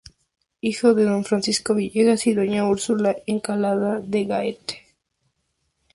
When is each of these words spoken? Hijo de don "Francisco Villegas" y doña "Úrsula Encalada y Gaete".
Hijo 0.61 0.95
de 0.95 1.03
don 1.03 1.23
"Francisco 1.25 1.75
Villegas" 1.75 2.25
y 2.25 2.33
doña 2.33 2.67
"Úrsula 2.67 3.17
Encalada 3.27 4.01
y 4.11 4.25
Gaete". 4.25 4.81